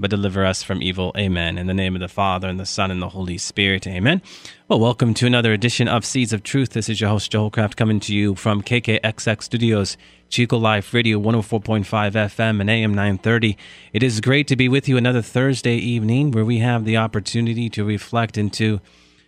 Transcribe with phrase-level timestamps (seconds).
[0.00, 1.12] but deliver us from evil.
[1.16, 1.58] Amen.
[1.58, 3.86] In the name of the Father, and the Son, and the Holy Spirit.
[3.86, 4.22] Amen.
[4.66, 6.70] Well, welcome to another edition of Seeds of Truth.
[6.70, 9.96] This is your host, Joe Hollcraft, coming to you from KKXX Studios,
[10.30, 13.58] Chico Life Radio 104.5 FM and AM 930.
[13.92, 17.68] It is great to be with you another Thursday evening where we have the opportunity
[17.68, 18.80] to reflect into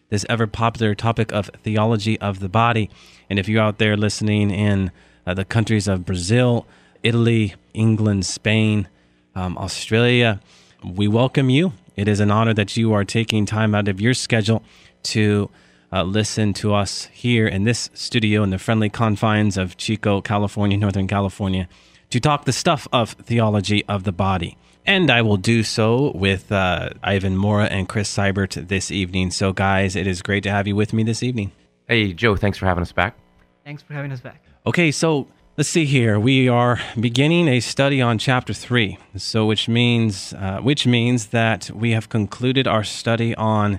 [0.09, 2.89] this ever popular topic of theology of the body.
[3.29, 4.91] And if you're out there listening in
[5.27, 6.67] uh, the countries of Brazil,
[7.03, 8.89] Italy, England, Spain,
[9.35, 10.41] um, Australia,
[10.85, 11.73] we welcome you.
[11.97, 14.63] It is an honor that you are taking time out of your schedule
[15.05, 15.51] to
[15.93, 20.77] uh, listen to us here in this studio in the friendly confines of Chico, California,
[20.77, 21.69] Northern California,
[22.11, 24.57] to talk the stuff of theology of the body.
[24.85, 29.31] And I will do so with uh, Ivan Mora and Chris Seibert this evening.
[29.31, 31.53] So, guys, it is great to have you with me this evening.
[31.87, 33.17] Hey, Joe, thanks for having us back.
[33.65, 34.43] Thanks for having us back.
[34.67, 36.19] Okay, so Let's see here.
[36.19, 41.71] We are beginning a study on chapter three, so which means uh, which means that
[41.75, 43.79] we have concluded our study on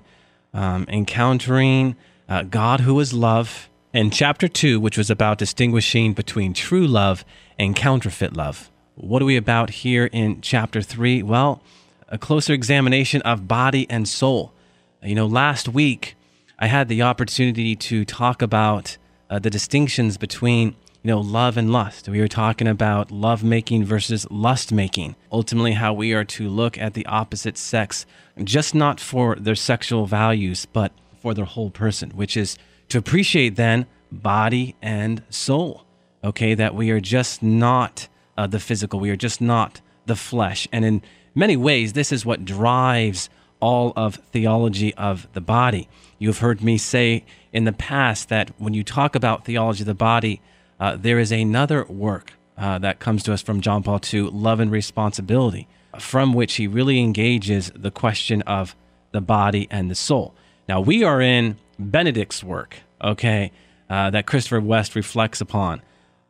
[0.54, 1.96] um, encountering
[2.30, 7.26] uh, God, who is love, and chapter two, which was about distinguishing between true love
[7.58, 8.70] and counterfeit love.
[8.94, 11.24] What are we about here in chapter three?
[11.24, 11.64] Well,
[12.08, 14.54] a closer examination of body and soul.
[15.02, 16.16] You know, last week
[16.60, 21.72] I had the opportunity to talk about uh, the distinctions between you know, love and
[21.72, 22.08] lust.
[22.08, 25.18] We were talking about love making versus lust making.
[25.32, 28.06] Ultimately, how we are to look at the opposite sex,
[28.42, 33.58] just not for their sexual values, but for their whole person, which is to appreciate
[33.58, 35.86] then body and soul.
[36.24, 40.70] Okay, that we are just not uh, the physical, we are just not the flesh.
[40.72, 41.02] And in
[41.36, 45.90] many ways, this is what drives all of theology of the body.
[46.18, 49.94] You've heard me say in the past that when you talk about theology of the
[49.94, 50.42] body,
[50.84, 54.60] uh, there is another work uh, that comes to us from John Paul II, Love
[54.60, 55.66] and Responsibility,
[55.98, 58.76] from which he really engages the question of
[59.14, 60.36] the body and the soul.
[60.68, 63.54] Now, we are in Benedict's work, okay,
[63.90, 65.82] uh, that Christopher West reflects upon.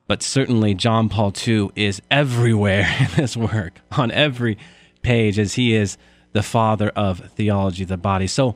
[0.06, 4.60] But certainly, John Paul II is everywhere in this work, on every
[5.02, 5.98] page, as he is
[6.34, 8.28] the father of theology of the body.
[8.28, 8.54] So,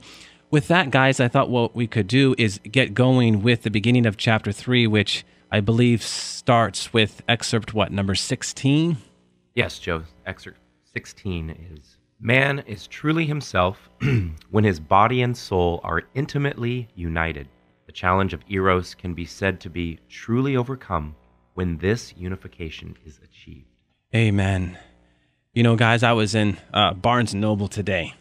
[0.52, 4.06] with that, guys, I thought what we could do is get going with the beginning
[4.06, 8.98] of chapter three, which I believe starts with excerpt what number 16?
[9.56, 10.04] Yes, Joe.
[10.26, 10.60] Excerpt
[10.94, 13.90] 16 is Man is truly himself
[14.50, 17.48] when his body and soul are intimately united.
[17.86, 21.16] The challenge of Eros can be said to be truly overcome
[21.54, 23.68] when this unification is achieved.
[24.16, 24.78] Amen.
[25.54, 28.14] You know, guys, I was in uh, Barnes and Noble today.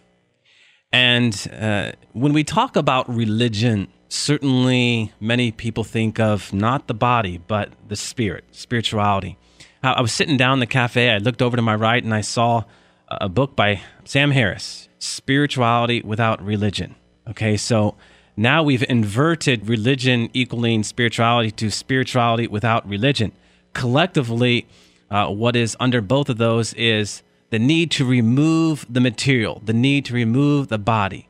[0.92, 7.38] And uh, when we talk about religion, certainly many people think of not the body,
[7.38, 9.36] but the spirit, spirituality.
[9.82, 12.20] I was sitting down in the cafe, I looked over to my right, and I
[12.20, 12.64] saw
[13.08, 16.96] a book by Sam Harris, Spirituality Without Religion.
[17.28, 17.96] Okay, so
[18.36, 23.32] now we've inverted religion equaling spirituality to spirituality without religion.
[23.72, 24.66] Collectively,
[25.10, 29.72] uh, what is under both of those is the need to remove the material, the
[29.72, 31.28] need to remove the body,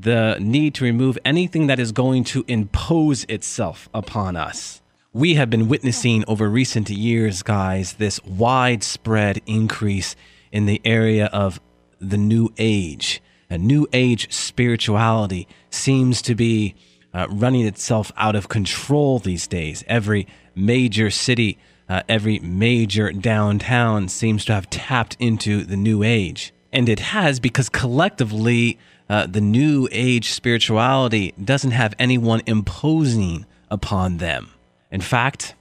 [0.00, 4.80] the need to remove anything that is going to impose itself upon us.
[5.12, 10.16] We have been witnessing over recent years, guys, this widespread increase
[10.52, 11.60] in the area of
[12.00, 13.20] the new age.
[13.50, 16.74] A new age spirituality seems to be
[17.12, 19.84] uh, running itself out of control these days.
[19.86, 26.54] Every major city, uh, every major downtown seems to have tapped into the new age.
[26.72, 28.78] And it has because collectively
[29.10, 34.50] uh, the new age spirituality doesn't have anyone imposing upon them.
[34.92, 35.56] In fact,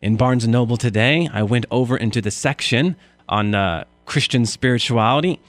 [0.00, 2.94] in Barnes and Noble today, I went over into the section
[3.28, 5.40] on uh, Christian spirituality,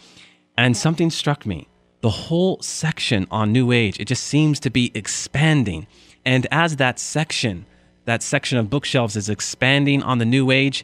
[0.57, 1.67] and something struck me.
[2.01, 5.85] The whole section on New Age, it just seems to be expanding.
[6.25, 7.67] And as that section,
[8.05, 10.83] that section of bookshelves is expanding on the New Age,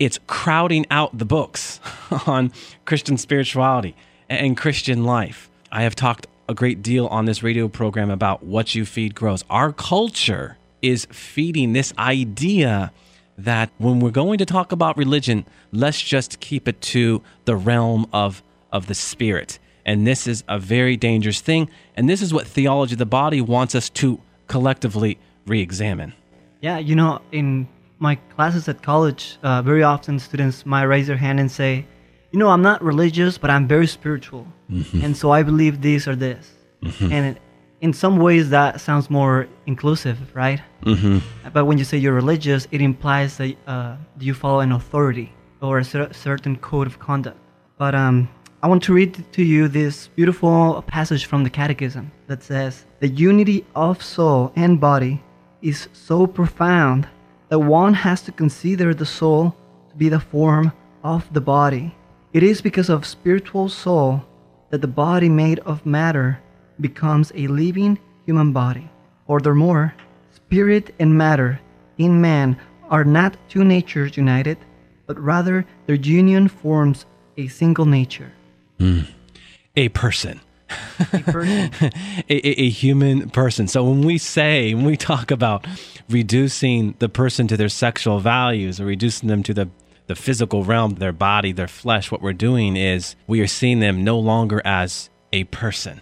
[0.00, 1.78] it's crowding out the books
[2.26, 2.52] on
[2.84, 3.94] Christian spirituality
[4.28, 5.49] and Christian life.
[5.72, 9.44] I have talked a great deal on this radio program about what you feed grows.
[9.48, 12.92] Our culture is feeding this idea
[13.38, 18.06] that when we're going to talk about religion, let's just keep it to the realm
[18.12, 19.60] of, of the spirit.
[19.86, 21.70] And this is a very dangerous thing.
[21.96, 26.14] And this is what theology of the body wants us to collectively re examine.
[26.60, 27.68] Yeah, you know, in
[28.00, 31.86] my classes at college, uh, very often students might raise their hand and say,
[32.32, 34.46] "You know, I'm not religious, but I'm very spiritual,
[35.04, 36.42] and so I believe this or this."
[37.00, 37.36] And it,
[37.80, 40.60] in some ways, that sounds more inclusive, right?
[41.52, 45.28] But when you say you're religious, it implies that uh, you follow an authority
[45.60, 47.38] or a cer- certain code of conduct.
[47.78, 48.28] But um,
[48.62, 53.08] I want to read to you this beautiful passage from the Catechism that says, The
[53.08, 55.22] unity of soul and body
[55.62, 57.08] is so profound
[57.48, 59.54] that one has to consider the soul
[59.90, 60.72] to be the form
[61.02, 61.94] of the body.
[62.32, 64.24] It is because of spiritual soul
[64.70, 66.38] that the body made of matter
[66.80, 68.88] becomes a living human body.
[69.26, 69.94] Furthermore,
[70.32, 71.60] spirit and matter
[71.98, 72.56] in man
[72.88, 74.58] are not two natures united,
[75.06, 77.04] but rather their union forms
[77.36, 78.32] a single nature.
[78.78, 79.00] Hmm.
[79.76, 80.40] A person.
[81.12, 81.90] A person a,
[82.28, 83.66] a, a human person.
[83.66, 85.66] So when we say, when we talk about
[86.08, 89.68] reducing the person to their sexual values or reducing them to the,
[90.10, 94.02] the physical realm, their body, their flesh, what we're doing is we are seeing them
[94.02, 96.00] no longer as a person,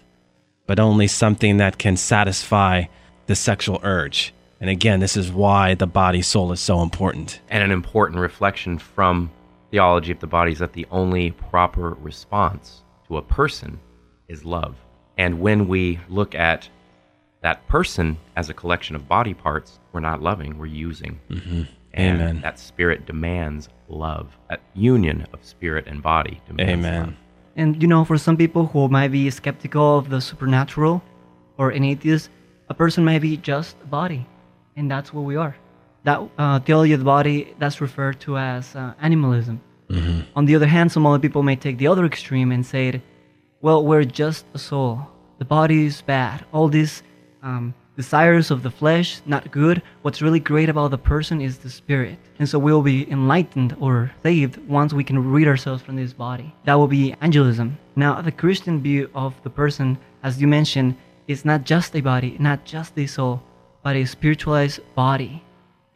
[0.67, 2.85] but only something that can satisfy
[3.27, 4.33] the sexual urge.
[4.63, 7.43] And again, this is why the body soul is so important.
[7.51, 9.31] And an important reflection from
[9.71, 13.79] theology of the body is that the only proper response to a person
[14.27, 14.75] is love.
[15.19, 16.67] And when we look at
[17.43, 21.21] that person as a collection of body parts, we're not loving, we're using.
[21.29, 21.63] Mm-hmm.
[21.99, 22.41] And Amen.
[22.43, 24.37] that spirit demands love.
[24.49, 27.05] That union of spirit and body demands Amen.
[27.07, 27.15] love.
[27.57, 31.03] And you know, for some people who might be skeptical of the supernatural
[31.57, 32.31] or an atheist,
[32.69, 34.27] a person might be just a body,
[34.77, 35.57] and that's what we are.
[36.05, 39.61] That uh, theology of the body that's referred to as uh, animalism.
[40.37, 43.03] On the other hand, some other people may take the other extreme and say,
[43.63, 45.01] "Well, we're just a soul.
[45.39, 46.45] The body is bad.
[46.53, 47.03] All these
[47.43, 49.83] um, desires of the flesh not good.
[50.03, 54.13] What's really great about the person is the spirit, and so we'll be enlightened or
[54.23, 56.55] saved once we can rid ourselves from this body.
[56.65, 57.77] That will be angelism.
[57.97, 60.95] Now, the Christian view of the person, as you mentioned,
[61.27, 63.43] is not just a body, not just a soul,
[63.83, 65.43] but a spiritualized body,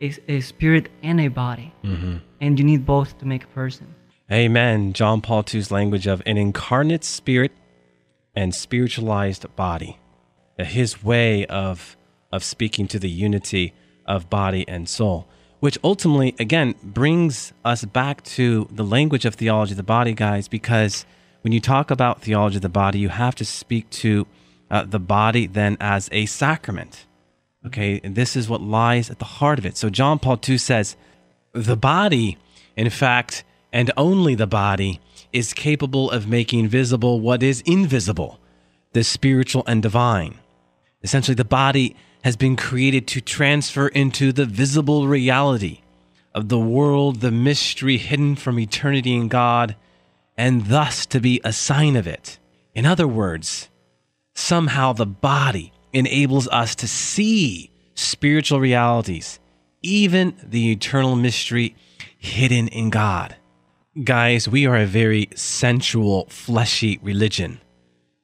[0.00, 2.16] a, a spirit and a body, mm-hmm.
[2.40, 3.94] and you need both to make a person.
[4.30, 4.92] Amen.
[4.92, 7.52] John Paul II's language of an incarnate spirit
[8.34, 10.00] and spiritualized body.
[10.64, 11.96] His way of
[12.32, 13.74] of speaking to the unity
[14.06, 15.28] of body and soul,
[15.60, 20.48] which ultimately again brings us back to the language of theology of the body, guys,
[20.48, 21.04] because
[21.42, 24.26] when you talk about theology of the body, you have to speak to
[24.70, 27.06] uh, the body then as a sacrament.
[27.66, 29.76] Okay, and this is what lies at the heart of it.
[29.76, 30.96] So John Paul II says,
[31.52, 32.38] the body,
[32.76, 35.00] in fact, and only the body,
[35.32, 38.40] is capable of making visible what is invisible,
[38.92, 40.38] the spiritual and divine.
[41.02, 45.80] Essentially, the body has been created to transfer into the visible reality
[46.34, 49.76] of the world, the mystery hidden from eternity in God,
[50.36, 52.38] and thus to be a sign of it.
[52.74, 53.68] In other words,
[54.34, 59.38] somehow the body enables us to see spiritual realities,
[59.82, 61.76] even the eternal mystery
[62.16, 63.36] hidden in God.
[64.02, 67.60] Guys, we are a very sensual, fleshy religion.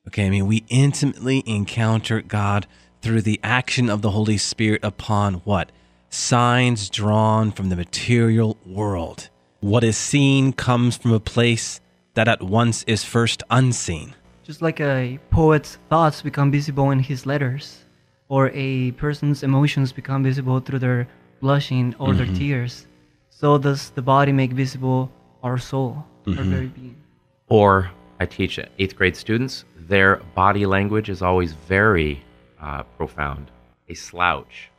[0.08, 2.66] Okay, I mean, we intimately encounter God
[3.02, 5.70] through the action of the Holy Spirit upon what?
[6.08, 9.28] Signs drawn from the material world.
[9.60, 11.82] What is seen comes from a place
[12.14, 14.14] that at once is first unseen.
[14.44, 17.84] Just like a poet's thoughts become visible in his letters,
[18.30, 21.06] or a person's emotions become visible through their
[21.42, 22.34] blushing or their mm-hmm.
[22.34, 22.86] tears,
[23.28, 26.50] so does the body make visible our soul, our mm-hmm.
[26.50, 26.96] very being.
[27.48, 27.90] Or
[28.20, 32.22] I teach eighth grade students, their body language is always very
[32.60, 33.50] uh, profound.
[33.88, 34.70] A slouch.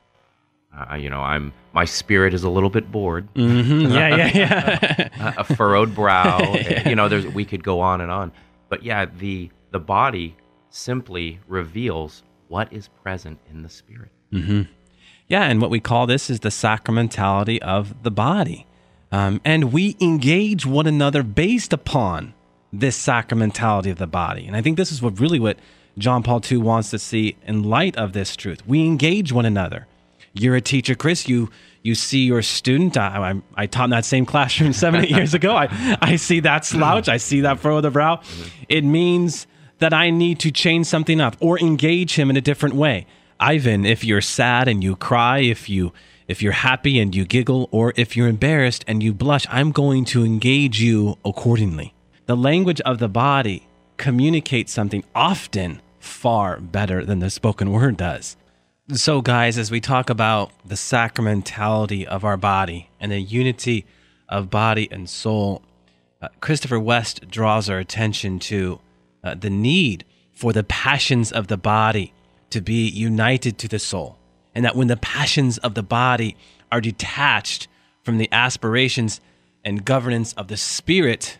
[0.75, 3.27] Uh, you know, I'm my spirit is a little bit bored.
[3.33, 5.33] Mm, yeah, yeah, yeah.
[5.37, 6.55] a furrowed brow.
[6.85, 8.31] you know, there's we could go on and on,
[8.69, 10.35] but yeah, the the body
[10.69, 14.11] simply reveals what is present in the spirit.
[15.27, 18.67] Yeah, and what we call this is the sacramentality of the body.
[19.11, 22.35] Um, and we engage one another based upon
[22.71, 24.45] this sacramentality of the body.
[24.45, 25.57] And I think this is what really what
[25.97, 28.65] John Paul II wants to see in light of this truth.
[28.67, 29.87] We engage one another.
[30.33, 31.27] You're a teacher, Chris.
[31.27, 31.49] You
[31.81, 32.97] you see your student.
[32.97, 35.55] I, I, I taught in that same classroom seven, eight years ago.
[35.55, 37.07] I, I see that slouch.
[37.07, 38.21] I see that furrow of the brow.
[38.67, 39.47] It means
[39.79, 43.07] that I need to change something up or engage him in a different way.
[43.39, 45.93] Ivan, if you're sad and you cry, if you
[46.27, 50.05] if you're happy and you giggle, or if you're embarrassed and you blush, I'm going
[50.05, 51.95] to engage you accordingly.
[52.29, 53.67] The language of the body
[53.97, 58.37] communicates something often far better than the spoken word does.
[58.93, 63.87] So, guys, as we talk about the sacramentality of our body and the unity
[64.29, 65.63] of body and soul,
[66.21, 68.79] uh, Christopher West draws our attention to
[69.23, 72.13] uh, the need for the passions of the body
[72.51, 74.19] to be united to the soul.
[74.53, 76.37] And that when the passions of the body
[76.71, 77.67] are detached
[78.03, 79.19] from the aspirations
[79.65, 81.39] and governance of the spirit,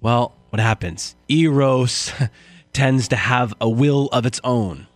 [0.00, 1.16] well, what happens?
[1.28, 2.12] Eros
[2.72, 4.86] tends to have a will of its own.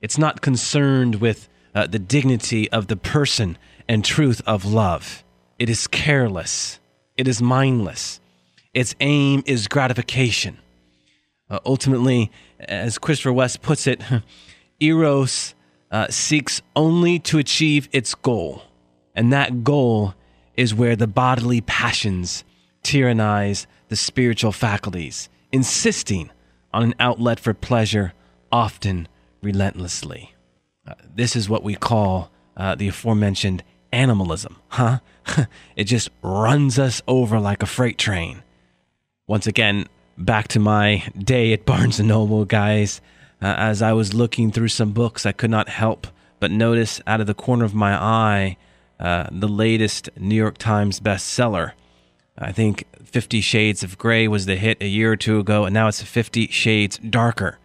[0.00, 3.58] It's not concerned with uh, the dignity of the person
[3.88, 5.24] and truth of love.
[5.58, 6.78] It is careless.
[7.16, 8.20] It is mindless.
[8.72, 10.58] Its aim is gratification.
[11.48, 12.30] Uh, ultimately,
[12.60, 14.00] as Christopher West puts it,
[14.80, 15.54] Eros
[15.90, 18.62] uh, seeks only to achieve its goal.
[19.14, 20.14] And that goal
[20.56, 22.44] is where the bodily passions
[22.82, 26.28] tyrannize the spiritual faculties, insisting
[26.72, 28.12] on an outlet for pleasure,
[28.50, 29.06] often
[29.40, 30.34] relentlessly.
[30.84, 34.98] Uh, this is what we call uh, the aforementioned animalism, huh?
[35.76, 38.42] it just runs us over like a freight train.
[39.28, 39.86] Once again,
[40.18, 43.00] back to my day at Barnes and Noble, guys.
[43.40, 46.08] Uh, as I was looking through some books, I could not help
[46.40, 48.56] but notice out of the corner of my eye
[48.98, 51.74] uh, the latest New York Times bestseller.
[52.36, 55.72] I think Fifty Shades of Grey was the hit a year or two ago, and
[55.74, 57.58] now it's Fifty Shades Darker.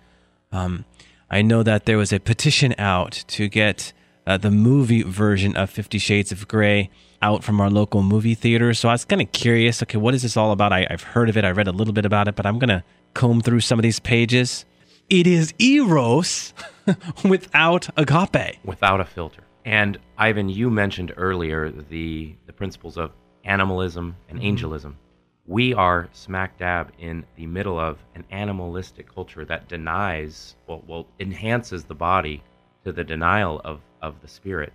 [0.52, 0.86] Um,
[1.30, 3.94] I know that there was a petition out to get
[4.28, 6.90] uh, the movie version of Fifty Shades of Grey
[7.22, 8.74] out from our local movie theater.
[8.74, 9.82] So I was kind of curious.
[9.84, 10.72] Okay, what is this all about?
[10.72, 11.44] I, I've heard of it.
[11.46, 12.84] I read a little bit about it, but I'm gonna
[13.16, 14.66] comb through some of these pages.
[15.10, 16.54] It is Eros
[17.26, 18.60] without agape.
[18.64, 19.42] without a filter.
[19.66, 23.12] And Ivan, you mentioned earlier the the principles of
[23.44, 24.48] animalism and mm-hmm.
[24.48, 24.98] angelism.
[25.46, 31.08] We are smack dab in the middle of an animalistic culture that denies, well, well,
[31.20, 32.44] enhances the body
[32.84, 34.74] to the denial of of the spirit.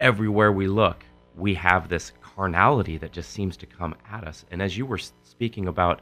[0.00, 1.04] Everywhere we look,
[1.36, 4.44] we have this carnality that just seems to come at us.
[4.50, 6.00] And as you were speaking about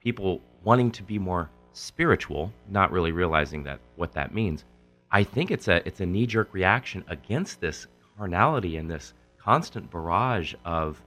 [0.00, 4.64] people wanting to be more spiritual, not really realizing that what that means,
[5.10, 7.86] I think it's a it's a knee jerk reaction against this
[8.16, 11.00] carnality and this constant barrage of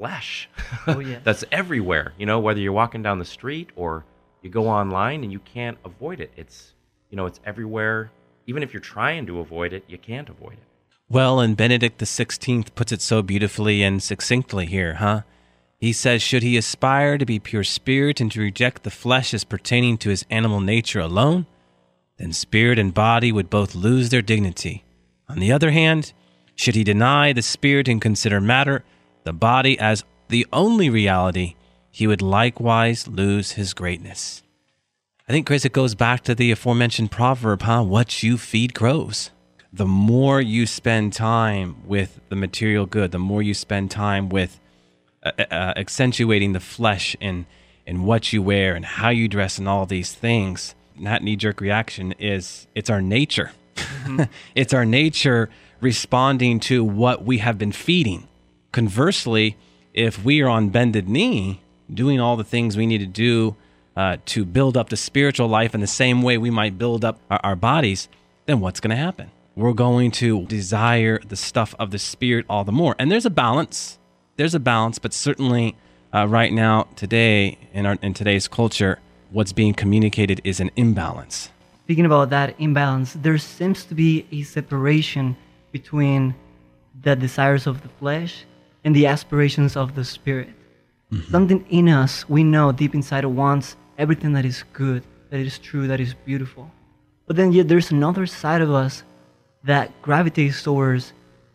[0.00, 0.48] flesh
[0.86, 1.20] Oh, yes.
[1.24, 2.14] that's everywhere.
[2.18, 4.06] You know, whether you're walking down the street or
[4.40, 6.32] you go online and you can't avoid it.
[6.36, 6.72] It's
[7.10, 8.10] you know, it's everywhere.
[8.46, 10.66] Even if you're trying to avoid it, you can't avoid it.
[11.10, 15.22] Well, and Benedict XVI puts it so beautifully and succinctly here, huh?
[15.78, 19.44] He says, Should he aspire to be pure spirit and to reject the flesh as
[19.44, 21.46] pertaining to his animal nature alone,
[22.16, 24.84] then spirit and body would both lose their dignity.
[25.28, 26.12] On the other hand,
[26.54, 28.84] should he deny the spirit and consider matter,
[29.24, 31.54] the body, as the only reality,
[31.90, 34.42] he would likewise lose his greatness.
[35.28, 37.82] I think, Chris, it goes back to the aforementioned proverb, huh?
[37.82, 39.30] What you feed grows.
[39.72, 44.58] The more you spend time with the material good, the more you spend time with
[45.22, 47.46] uh, uh, accentuating the flesh in,
[47.86, 51.60] in what you wear and how you dress and all these things, that knee jerk
[51.60, 53.52] reaction is it's our nature.
[54.54, 55.48] it's our nature
[55.80, 58.26] responding to what we have been feeding.
[58.72, 59.56] Conversely,
[59.94, 61.60] if we are on bended knee,
[61.92, 63.56] doing all the things we need to do
[63.96, 67.18] uh, to build up the spiritual life in the same way we might build up
[67.30, 68.08] our, our bodies,
[68.46, 69.30] then what's going to happen?
[69.56, 72.94] We're going to desire the stuff of the spirit all the more.
[72.98, 73.98] And there's a balance.
[74.36, 75.76] There's a balance, but certainly
[76.14, 79.00] uh, right now, today, in, our, in today's culture,
[79.30, 81.50] what's being communicated is an imbalance.
[81.84, 85.36] Speaking about that imbalance, there seems to be a separation
[85.72, 86.34] between
[87.02, 88.44] the desires of the flesh
[88.84, 90.48] and the aspirations of the spirit.
[91.12, 91.30] Mm-hmm.
[91.30, 95.86] Something in us, we know deep inside, wants everything that is good, that is true,
[95.88, 96.70] that is beautiful.
[97.26, 99.04] But then, yet, there's another side of us
[99.64, 101.12] that gravitates towards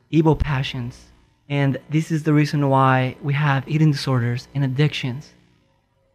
[0.09, 1.11] evil passions.
[1.49, 5.33] And this is the reason why we have eating disorders and addictions.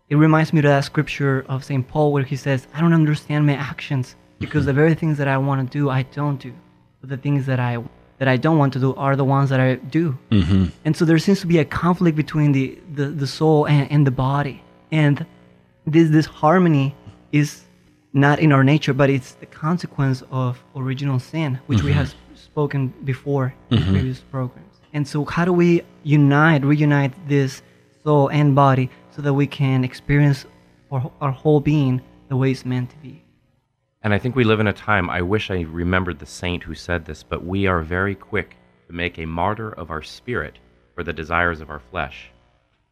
[0.09, 1.87] It reminds me of that scripture of St.
[1.87, 4.67] Paul where he says, I don't understand my actions because mm-hmm.
[4.67, 6.52] the very things that I want to do, I don't do.
[7.00, 7.83] But the things that I
[8.21, 10.17] that I don't want to do are the ones that I do.
[10.31, 10.67] Mm-hmm.
[10.85, 14.07] And so there seems to be a conflict between the, the, the soul and, and
[14.07, 14.62] the body.
[14.93, 15.27] And
[15.87, 16.95] this this harmony
[17.33, 17.65] is
[18.12, 22.93] not in our nature, but it's the consequence of original sin, which we have spoken
[23.05, 24.75] before in previous programs.
[24.93, 27.62] And so how do we unite, reunite this
[28.05, 30.45] soul and body so that we can experience
[30.91, 33.23] our, our whole being the way it's meant to be?
[34.02, 36.75] And I think we live in a time, I wish I remembered the saint who
[36.75, 40.59] said this, but we are very quick to make a martyr of our spirit
[40.95, 42.30] for the desires of our flesh.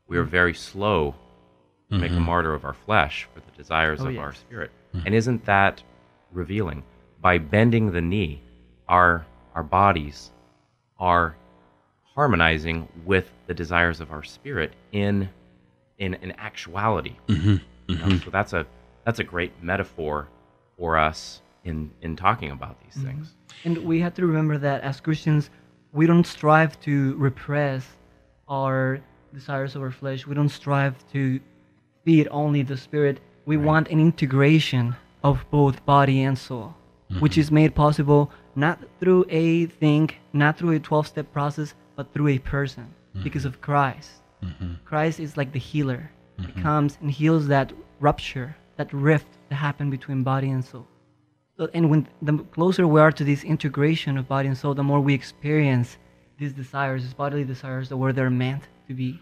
[0.07, 0.31] We are hmm.
[0.31, 1.15] very slow
[1.91, 2.25] to make a mm-hmm.
[2.25, 4.23] martyr of our flesh for the desires Oh, of yes.
[4.23, 4.71] our spirit.
[4.93, 5.01] Hmm.
[5.07, 5.83] And isn't that
[6.31, 6.83] revealing?
[7.21, 8.43] By bending the knee,
[8.89, 10.31] our our bodies
[10.99, 11.35] are
[12.15, 15.31] harmonizing with the desires of our spirit in
[15.99, 17.17] in, in actuality.
[17.29, 17.57] Mm-hmm.
[17.89, 18.25] You know, mm-hmm.
[18.25, 18.67] So that's a
[19.05, 20.29] that's a great metaphor
[20.79, 23.09] for us in in talking about these mm-hmm.
[23.09, 23.35] things.
[23.65, 25.51] And we have to remember that as Christians,
[25.93, 27.85] we don't strive to repress
[28.49, 29.01] our
[29.35, 30.27] desires of our flesh.
[30.27, 31.41] We don't strive to
[32.05, 33.21] feed only the spirit.
[33.45, 36.75] We want an integration of both body and soul,
[37.11, 37.21] mm-hmm.
[37.21, 42.13] which is made possible not through a thing, not through a 12 step process, but
[42.13, 43.23] through a person mm-hmm.
[43.23, 44.11] because of Christ.
[44.85, 46.11] Christ is like the healer.
[46.41, 50.87] He comes and heals that rupture, that rift that happened between body and soul.
[51.57, 54.85] So, and when the closer we are to this integration of body and soul, the
[54.85, 55.99] more we experience
[56.39, 59.21] these desires, these bodily desires, the way they're meant to be.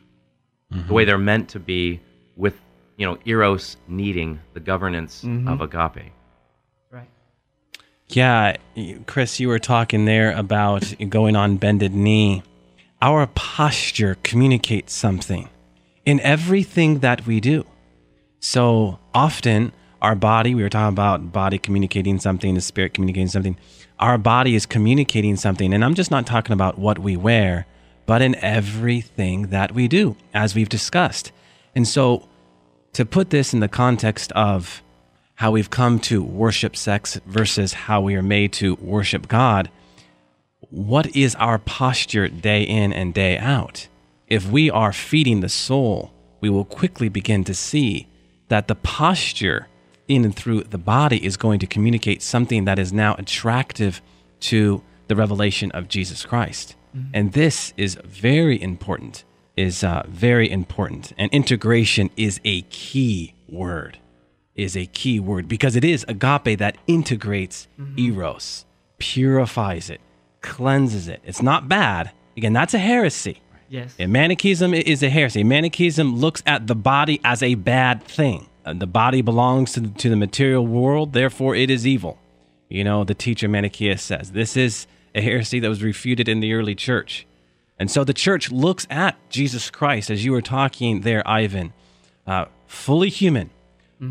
[0.70, 2.00] The way they're meant to be
[2.36, 2.60] with
[2.96, 5.48] you know eros needing the governance mm-hmm.
[5.48, 6.12] of agape.
[6.90, 7.08] Right.
[8.08, 8.56] Yeah,
[9.06, 12.42] Chris, you were talking there about going on bended knee.
[13.00, 15.48] Our posture communicates something
[16.04, 17.64] in everything that we do.
[18.40, 19.72] So often,
[20.02, 23.56] our body, we were talking about body communicating something, the spirit communicating something.
[23.98, 25.72] Our body is communicating something.
[25.72, 27.66] And I'm just not talking about what we wear,
[28.04, 31.32] but in everything that we do, as we've discussed.
[31.74, 32.28] And so,
[32.92, 34.82] to put this in the context of
[35.34, 39.70] how we've come to worship sex versus how we are made to worship God,
[40.70, 43.88] what is our posture day in and day out?
[44.28, 46.10] If we are feeding the soul,
[46.40, 48.08] we will quickly begin to see
[48.48, 49.68] that the posture
[50.08, 54.00] in and through the body is going to communicate something that is now attractive
[54.40, 56.74] to the revelation of Jesus Christ.
[57.12, 61.12] And this is very important, is uh, very important.
[61.18, 63.98] And integration is a key word
[64.56, 68.64] is a key word because it is agape that integrates eros,
[68.98, 70.00] purifies it,
[70.40, 71.20] cleanses it.
[71.24, 72.10] It's not bad.
[72.36, 73.42] Again, that's a heresy.
[73.68, 73.94] Yes.
[73.98, 75.44] And Manichaeism is a heresy.
[75.44, 78.46] Manichaeism looks at the body as a bad thing.
[78.74, 82.18] The body belongs to the, to the material world, therefore it is evil.
[82.68, 86.52] You know, the teacher Manichaeus says this is a heresy that was refuted in the
[86.52, 87.26] early church.
[87.78, 91.72] And so the church looks at Jesus Christ, as you were talking there, Ivan,
[92.26, 93.50] uh, fully human,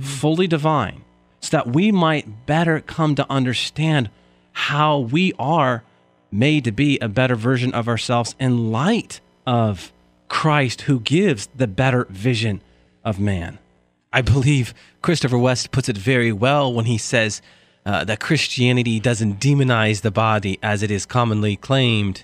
[0.01, 1.03] fully divine,
[1.41, 4.09] so that we might better come to understand
[4.53, 5.83] how we are
[6.31, 9.91] made to be a better version of ourselves in light of
[10.27, 12.61] Christ, who gives the better vision
[13.03, 13.59] of man.
[14.15, 17.41] I believe Christopher West puts it very well when he says
[17.85, 22.23] uh, that Christianity doesn't demonize the body as it is commonly claimed.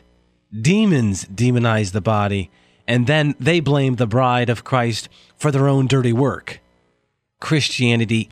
[0.57, 2.49] Demons demonize the body,
[2.87, 6.61] and then they blame the bride of Christ for their own dirty work.
[7.41, 8.29] Christianity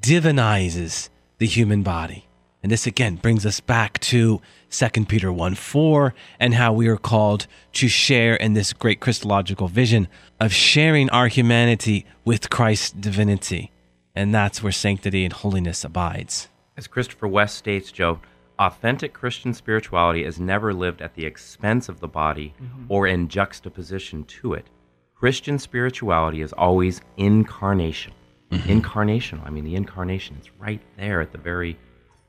[0.00, 2.26] divinizes the human body.
[2.62, 6.96] And this again brings us back to 2 Peter 1 4 and how we are
[6.96, 10.06] called to share in this great Christological vision
[10.38, 13.72] of sharing our humanity with Christ's divinity.
[14.14, 16.48] And that's where sanctity and holiness abides.
[16.76, 18.20] As Christopher West states, Joe,
[18.58, 22.84] authentic Christian spirituality is never lived at the expense of the body mm-hmm.
[22.88, 24.68] or in juxtaposition to it.
[25.14, 28.12] Christian spirituality is always incarnation.
[28.50, 28.68] Mm-hmm.
[28.68, 29.46] Incarnational.
[29.46, 31.78] I mean, the incarnation is right there at the very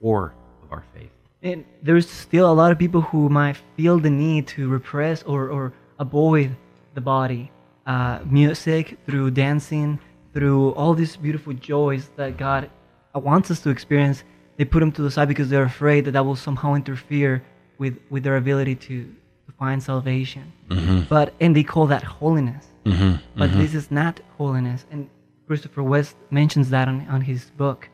[0.04, 1.10] core of our faith.
[1.42, 5.50] And there's still a lot of people who might feel the need to repress or,
[5.50, 6.56] or avoid
[6.94, 7.52] the body.
[7.86, 10.00] Uh, music, through dancing,
[10.34, 12.70] through all these beautiful joys that God
[13.14, 14.24] wants us to experience,
[14.58, 17.44] they put them to the side because they're afraid that that will somehow interfere
[17.78, 19.04] with, with their ability to,
[19.46, 20.46] to find salvation.
[20.70, 21.02] Mm-hmm.
[21.10, 22.66] But and they call that holiness.
[22.86, 23.16] Mm-hmm.
[23.36, 23.78] But this mm-hmm.
[23.78, 24.86] is not holiness.
[24.92, 25.10] And
[25.48, 27.90] Christopher West mentions that on, on his book.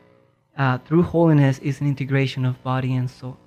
[0.59, 3.37] Uh, through holiness is an integration of body and soul.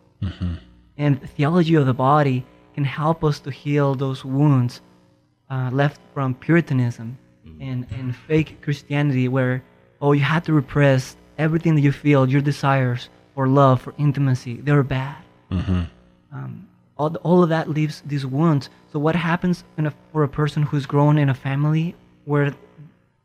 [0.97, 2.39] And theology of the body
[2.75, 4.81] can help us to heal those wounds
[5.51, 7.19] uh, left from Puritanism
[7.61, 9.63] and, and fake Christianity, where,
[10.01, 14.55] oh, you had to repress everything that you feel, your desires for love, for intimacy.
[14.67, 15.17] They're bad.
[16.33, 18.71] Um, all, the- all of that leaves these wounds.
[18.93, 21.95] So, what happens in a, for a person who's grown in a family
[22.25, 22.55] where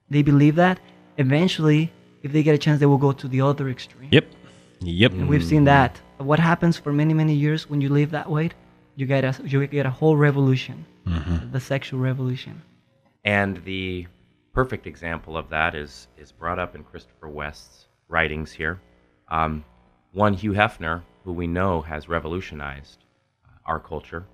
[0.09, 0.79] they believe that?
[1.17, 1.91] Eventually,
[2.23, 4.09] if they get a chance, they will go to the other extreme.
[4.11, 4.25] Yep.
[4.81, 5.11] Yep.
[5.11, 5.99] And we've seen that.
[6.17, 8.51] What happens for many, many years when you live that way?
[8.95, 10.85] You get a, you get a whole revolution,
[11.51, 12.61] the sexual revolution.
[13.23, 14.07] And the
[14.53, 18.81] perfect example of that is is brought up in Christopher West's writings here.
[19.27, 19.63] Um,
[20.13, 22.99] one Hugh Hefner, who we know has revolutionized
[23.45, 24.25] uh, our culture,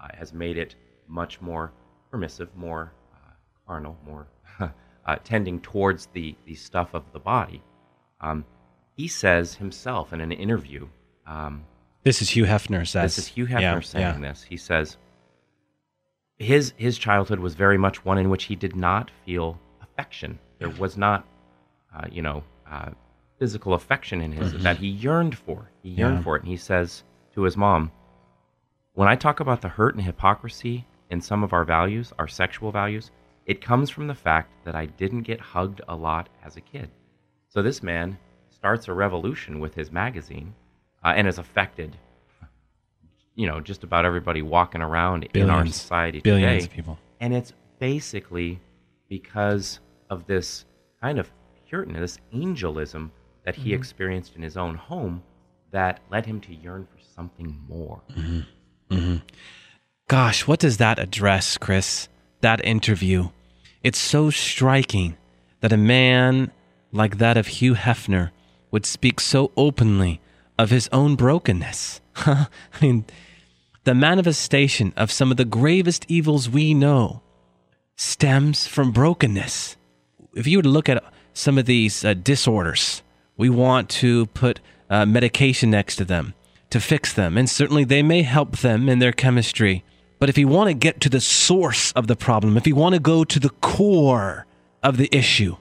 [0.00, 0.76] uh, has made it
[1.08, 1.72] much more
[2.10, 3.32] permissive, more uh,
[3.66, 4.28] carnal, more
[5.06, 7.62] uh, tending towards the the stuff of the body.
[8.20, 8.44] Um,
[8.96, 10.86] he says himself in an interview
[11.26, 11.64] um,
[12.02, 13.16] This is Hugh Hefner says.
[13.16, 14.28] This is Hugh Hefner Yeah, saying yeah.
[14.30, 14.42] this.
[14.42, 14.96] He says
[16.38, 20.38] his his childhood was very much one in which he did not feel affection.
[20.58, 21.26] There was not,
[21.94, 22.90] uh, you know, uh,
[23.38, 25.70] physical affection in his that he yearned for.
[25.82, 26.20] He yearned Mm-hmm.
[26.20, 26.24] Yeah.
[26.24, 27.90] for it, and he says to his mom,
[28.94, 32.70] "When I talk about the hurt and hypocrisy in some of our values, our sexual
[32.72, 33.10] values,
[33.50, 36.88] it comes from the fact that I didn't get hugged a lot as a kid."
[37.48, 38.18] So this man
[38.50, 40.54] starts a revolution with his magazine,
[41.04, 41.96] uh, and is affected
[43.34, 45.76] you know just about everybody walking around in our Billions.
[45.76, 46.98] society Billions today of people.
[47.20, 48.60] and it's basically
[49.08, 50.64] because of this
[51.00, 51.30] kind of
[51.66, 53.10] puritan this angelism
[53.44, 53.80] that he mm-hmm.
[53.80, 55.22] experienced in his own home
[55.70, 58.40] that led him to yearn for something more mm-hmm.
[58.94, 59.16] Mm-hmm.
[60.08, 62.08] Gosh, what does that address, Chris?
[62.40, 63.28] That interview.
[63.82, 65.16] It's so striking
[65.60, 66.50] that a man
[66.92, 68.30] like that of Hugh Hefner
[68.70, 70.20] would speak so openly
[70.58, 72.00] of his own brokenness.
[72.16, 72.46] I
[72.80, 73.04] mean,
[73.84, 77.22] the manifestation of some of the gravest evils we know
[77.96, 79.76] stems from brokenness.
[80.34, 83.02] If you were to look at some of these uh, disorders,
[83.36, 86.34] we want to put uh, medication next to them
[86.70, 89.84] to fix them, and certainly they may help them in their chemistry.
[90.20, 92.94] But if you want to get to the source of the problem, if you want
[92.94, 94.46] to go to the core
[94.82, 95.56] of the issue,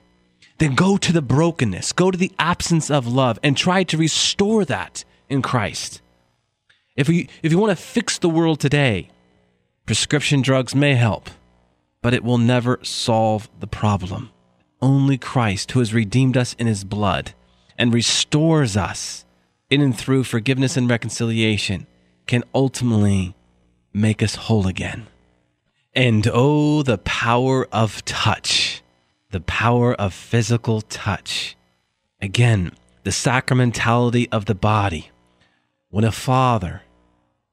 [0.58, 4.66] then go to the brokenness, go to the absence of love, and try to restore
[4.66, 6.02] that in Christ.
[6.98, 9.10] If you, if you want to fix the world today,
[9.86, 11.30] prescription drugs may help,
[12.02, 14.30] but it will never solve the problem.
[14.82, 17.34] Only Christ, who has redeemed us in his blood
[17.78, 19.24] and restores us
[19.70, 21.88] in and through forgiveness and reconciliation,
[22.28, 23.36] can ultimately
[23.94, 25.08] make us whole again.
[25.94, 28.82] And oh, the power of touch,
[29.32, 31.56] the power of physical touch.
[32.22, 32.72] Again,
[33.04, 35.10] the sacramentality of the body.
[35.90, 36.84] When a father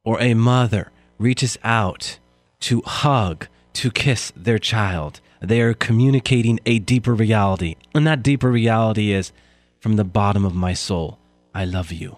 [0.04, 2.18] or a mother reaches out
[2.60, 7.76] to hug, to kiss their child, they are communicating a deeper reality.
[7.94, 9.32] And that deeper reality is
[9.80, 11.18] from the bottom of my soul,
[11.54, 12.16] I love you.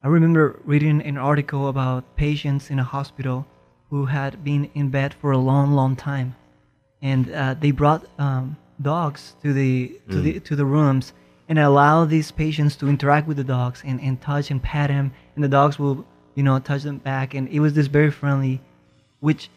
[0.00, 3.46] I remember reading an article about patients in a hospital
[3.90, 6.36] who had been in bed for a long, long time,
[7.02, 11.14] and uh, they brought um, dogs to the to the to the rooms
[11.48, 15.12] and allowed these patients to interact with the dogs and, and touch and pet them,
[15.34, 16.06] and the dogs will
[16.36, 18.60] you know touch them back, and it was this very friendly,
[19.18, 19.50] which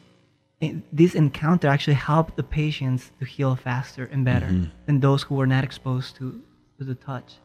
[0.92, 4.48] this encounter actually helped the patients to heal faster and better
[4.88, 6.42] than those who were not exposed to,
[6.78, 7.36] to the touch.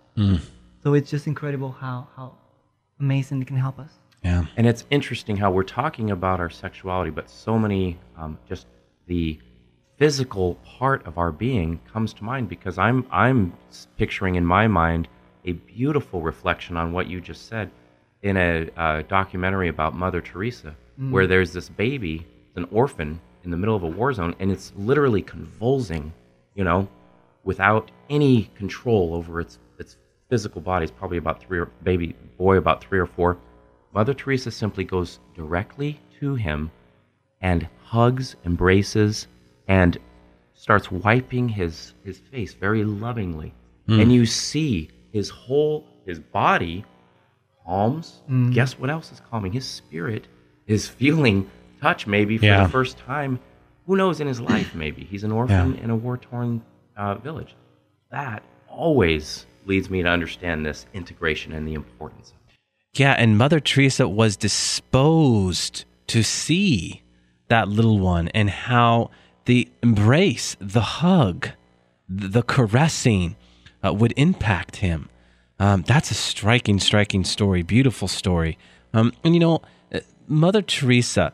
[0.82, 2.36] So it's just incredible how how
[3.00, 3.90] amazing it can help us.
[4.22, 4.46] Yeah.
[4.56, 8.66] And it's interesting how we're talking about our sexuality, but so many um, just
[9.06, 9.38] the
[9.96, 13.52] physical part of our being comes to mind because I'm I'm
[13.96, 15.08] picturing in my mind
[15.44, 17.70] a beautiful reflection on what you just said
[18.22, 20.74] in a uh, documentary about Mother Teresa,
[21.10, 24.72] where there's this baby, an orphan in the middle of a war zone, and it's
[24.76, 26.12] literally convulsing,
[26.54, 26.88] you know,
[27.44, 29.58] without any control over its its
[30.28, 30.84] physical body.
[30.84, 33.38] It's probably about three or baby boy about three or four.
[33.94, 36.70] Mother Teresa simply goes directly to him
[37.40, 39.26] and hugs, embraces,
[39.68, 39.96] and
[40.54, 43.54] starts wiping his his face very lovingly.
[43.88, 46.84] And you see his whole his body
[47.64, 48.22] calms.
[48.52, 49.52] Guess what else is calming?
[49.52, 50.26] His spirit
[50.66, 51.48] is feeling
[51.80, 52.64] touch maybe for Yeah.
[52.64, 53.38] the first time.
[53.86, 54.74] Who knows in his life?
[54.74, 56.62] Maybe he's an orphan in a war torn
[56.96, 57.54] uh, village.
[58.10, 62.30] That always leads me to understand this integration and the importance.
[62.30, 63.00] of it.
[63.00, 67.02] Yeah, and Mother Teresa was disposed to see
[67.48, 69.10] that little one and how
[69.44, 71.50] the embrace, the hug,
[72.08, 73.36] the caressing
[73.84, 75.08] uh, would impact him.
[75.58, 78.58] Um, that's a striking, striking story, beautiful story.
[78.92, 81.32] Um, and you know, uh, Mother Teresa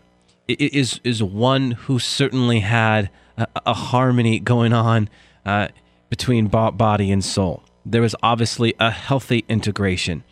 [0.48, 5.08] is is one who certainly had a, a harmony going on
[5.44, 5.68] uh,
[6.10, 7.64] between body and soul.
[7.84, 10.24] There was obviously a healthy integration.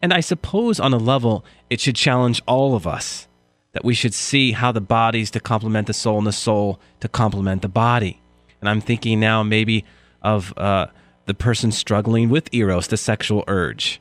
[0.00, 3.28] And I suppose on a level, it should challenge all of us
[3.72, 7.08] that we should see how the body's to complement the soul and the soul to
[7.08, 8.20] complement the body.
[8.60, 9.84] And I'm thinking now maybe
[10.20, 10.86] of uh,
[11.26, 14.00] the person struggling with eros, the sexual urge,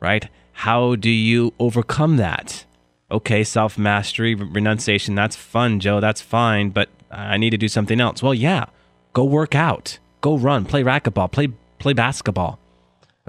[0.00, 0.28] right?
[0.52, 2.64] How do you overcome that?
[3.10, 8.00] Okay, self mastery, renunciation, that's fun, Joe, that's fine, but I need to do something
[8.00, 8.22] else.
[8.22, 8.66] Well, yeah,
[9.12, 11.48] go work out, go run, play racquetball, play,
[11.78, 12.58] play basketball,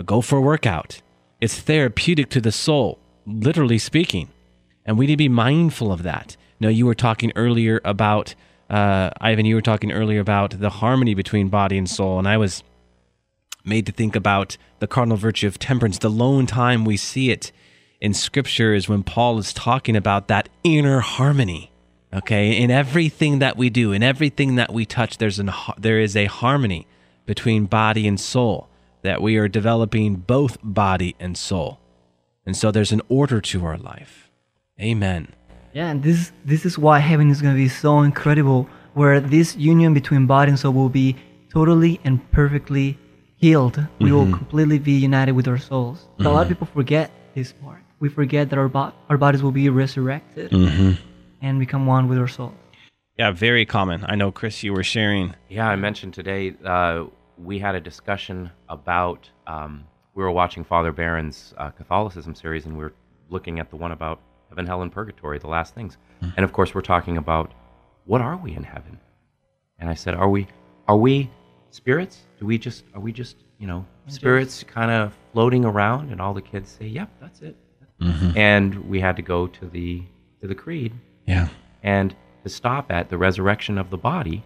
[0.05, 1.01] go for a workout.
[1.41, 4.29] It's therapeutic to the soul, literally speaking.
[4.85, 6.37] And we need to be mindful of that.
[6.59, 8.33] Know, you were talking earlier about,
[8.69, 12.17] uh, Ivan, you were talking earlier about the harmony between body and soul.
[12.17, 12.63] And I was
[13.65, 17.51] made to think about the cardinal virtue of temperance, the lone time we see it
[17.99, 21.71] in scripture is when Paul is talking about that inner harmony.
[22.13, 26.15] Okay, in everything that we do, in everything that we touch, there's an there is
[26.15, 26.87] a harmony
[27.25, 28.69] between body and soul
[29.01, 31.79] that we are developing both body and soul.
[32.45, 34.29] And so there's an order to our life.
[34.79, 35.33] Amen.
[35.73, 39.55] Yeah, and this this is why heaven is going to be so incredible where this
[39.57, 41.15] union between body and soul will be
[41.51, 42.97] totally and perfectly
[43.35, 43.85] healed.
[43.99, 44.33] We will mm-hmm.
[44.33, 46.07] completely be united with our souls.
[46.17, 46.53] But A lot of mm-hmm.
[46.53, 47.81] people forget this part.
[47.99, 50.93] We forget that our bo- our bodies will be resurrected mm-hmm.
[51.41, 52.64] and become one with our souls.
[53.17, 54.03] Yeah, very common.
[54.07, 55.33] I know, Chris, you were sharing.
[55.49, 57.05] Yeah, I mentioned today uh,
[57.37, 59.29] we had a discussion about.
[59.47, 62.93] Um, we were watching Father Barron's uh, Catholicism series, and we were
[63.29, 65.97] looking at the one about heaven, hell, and purgatory, the last things.
[66.21, 67.53] And of course, we're talking about
[68.05, 68.97] what are we in heaven?
[69.79, 70.47] And I said, are we
[70.87, 71.29] are we
[71.69, 72.21] spirits?
[72.39, 76.09] Do we just are we just you know spirits kind of floating around?
[76.11, 77.55] And all the kids say, yep, that's it.
[78.35, 80.01] And we had to go to the
[80.41, 80.93] to the creed
[81.27, 81.47] Yeah.
[81.83, 82.15] and
[82.45, 84.43] to stop at the resurrection of the body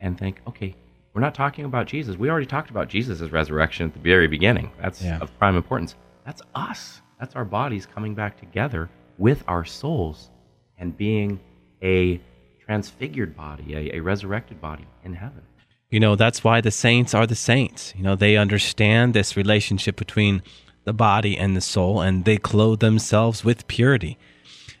[0.00, 0.74] and think, okay,
[1.12, 2.16] we're not talking about Jesus.
[2.16, 4.70] We already talked about Jesus' resurrection at the very beginning.
[4.80, 5.18] That's Yeah.
[5.20, 5.96] of prime importance.
[6.24, 7.02] That's us.
[7.18, 10.30] That's our bodies coming back together with our souls
[10.78, 11.38] and being
[11.82, 12.18] a
[12.64, 15.42] transfigured body, a, a resurrected body in heaven.
[15.90, 17.92] You know, that's why the saints are the saints.
[17.94, 20.42] You know, they understand this relationship between
[20.84, 24.16] the body and the soul, and they clothe themselves with purity.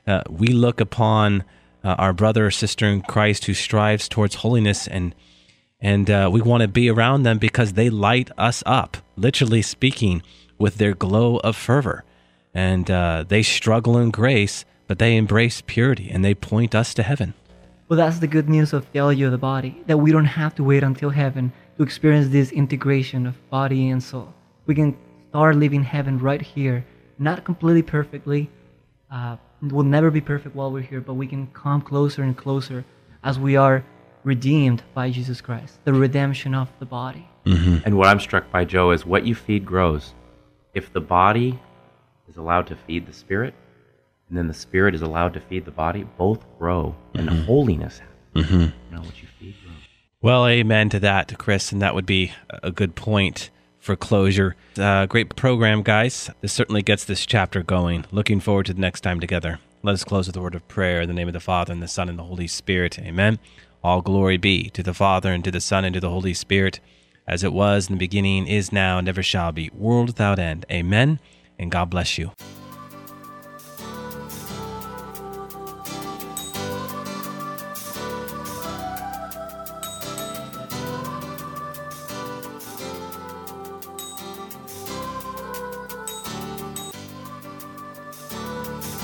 [0.06, 1.44] Uh, we look upon
[1.82, 5.14] uh, our brother or sister in Christ who strives towards holiness, and
[5.80, 10.22] and uh, we want to be around them because they light us up, literally speaking,
[10.58, 12.04] with their glow of fervor.
[12.52, 17.02] And uh, they struggle in grace, but they embrace purity, and they point us to
[17.02, 17.32] heaven.
[17.88, 20.64] Well, that's the good news of theology of the body, that we don't have to
[20.64, 24.34] wait until heaven to experience this integration of body and soul.
[24.66, 24.96] We can
[25.30, 26.84] start living heaven right here,
[27.18, 28.50] not completely perfectly.
[29.10, 32.84] Uh, we'll never be perfect while we're here, but we can come closer and closer
[33.22, 33.84] as we are
[34.24, 37.28] redeemed by Jesus Christ, the redemption of the body.
[37.46, 37.78] Mm-hmm.
[37.84, 40.14] And what I'm struck by, Joe, is what you feed grows.
[40.74, 41.58] If the body
[42.28, 43.54] is allowed to feed the spirit,
[44.28, 47.44] and then the spirit is allowed to feed the body, both grow, and mm-hmm.
[47.44, 48.50] holiness happens.
[48.50, 49.76] You know, what you feed grows.
[50.22, 54.54] Well, amen to that, Chris, and that would be a good point for closure.
[54.78, 56.30] Uh, great program, guys.
[56.40, 58.04] This certainly gets this chapter going.
[58.12, 59.58] Looking forward to the next time together.
[59.82, 61.82] Let us close with a word of prayer in the name of the Father, and
[61.82, 62.98] the Son, and the Holy Spirit.
[62.98, 63.38] Amen.
[63.82, 66.80] All glory be to the Father, and to the Son, and to the Holy Spirit,
[67.26, 70.66] as it was in the beginning, is now, and ever shall be, world without end.
[70.70, 71.18] Amen.
[71.58, 72.32] And God bless you.